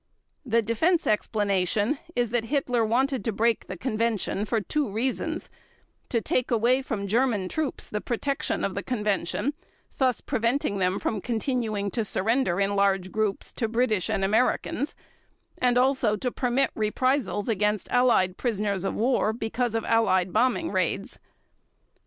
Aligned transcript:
The 0.43 0.63
Defense 0.63 1.05
explanation 1.05 1.99
is 2.15 2.31
that 2.31 2.45
Hitler 2.45 2.83
wanted 2.83 3.23
to 3.23 3.31
break 3.31 3.67
the 3.67 3.77
Convention 3.77 4.45
for 4.45 4.59
two 4.59 4.91
reasons: 4.91 5.47
to 6.09 6.19
take 6.21 6.49
away 6.49 6.81
from 6.81 7.05
German 7.07 7.47
troops 7.47 7.87
the 7.87 8.01
protection 8.01 8.65
of 8.65 8.73
the 8.73 8.81
Convention, 8.81 9.53
thus 9.99 10.19
preventing 10.19 10.79
them 10.79 10.97
from 10.97 11.21
continuing 11.21 11.91
to 11.91 12.03
surrender 12.03 12.59
in 12.59 12.75
large 12.75 13.11
groups 13.11 13.53
to 13.53 13.65
the 13.65 13.69
British 13.73 14.09
and 14.09 14.23
Americans, 14.25 14.95
and 15.59 15.77
also 15.77 16.15
to 16.15 16.31
permit 16.31 16.71
reprisals 16.73 17.47
against 17.47 17.87
Allied 17.91 18.37
prisoners 18.37 18.83
of 18.83 18.95
war 18.95 19.31
because 19.33 19.75
of 19.75 19.85
Allied 19.85 20.33
bombing 20.33 20.71
raids. 20.71 21.19